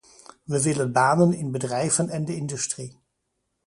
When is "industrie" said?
2.35-2.99